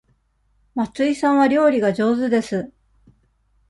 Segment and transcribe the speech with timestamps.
[0.73, 2.71] 松井さんは料理が上手です。